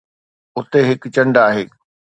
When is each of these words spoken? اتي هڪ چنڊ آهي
اتي 0.57 0.79
هڪ 0.89 1.01
چنڊ 1.15 1.35
آهي 1.45 1.63